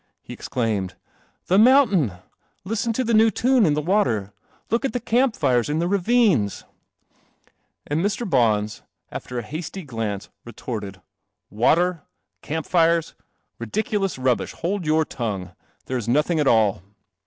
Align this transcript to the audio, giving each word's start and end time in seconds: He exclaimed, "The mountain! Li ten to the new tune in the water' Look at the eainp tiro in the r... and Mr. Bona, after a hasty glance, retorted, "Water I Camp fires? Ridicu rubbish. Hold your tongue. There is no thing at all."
He 0.23 0.33
exclaimed, 0.33 0.95
"The 1.45 1.59
mountain! 1.59 2.13
Li 2.65 2.75
ten 2.75 2.91
to 2.93 3.03
the 3.03 3.13
new 3.13 3.29
tune 3.29 3.67
in 3.67 3.75
the 3.75 3.83
water' 3.83 4.33
Look 4.71 4.83
at 4.83 4.93
the 4.93 4.99
eainp 4.99 5.37
tiro 5.39 5.61
in 5.71 5.77
the 5.77 5.85
r... 5.85 7.53
and 7.85 8.01
Mr. 8.03 8.27
Bona, 8.27 8.69
after 9.11 9.37
a 9.37 9.43
hasty 9.43 9.83
glance, 9.83 10.29
retorted, 10.43 11.01
"Water 11.51 12.01
I 12.01 12.07
Camp 12.47 12.65
fires? 12.65 13.13
Ridicu 13.59 14.17
rubbish. 14.17 14.53
Hold 14.53 14.87
your 14.87 15.05
tongue. 15.05 15.51
There 15.85 15.97
is 15.97 16.07
no 16.07 16.23
thing 16.23 16.39
at 16.39 16.47
all." 16.47 16.81